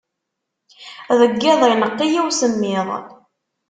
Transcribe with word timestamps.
Deg 1.19 1.33
yiḍ, 1.43 1.61
ineqq-iyi 1.71 2.21
usemmiḍ. 2.29 2.87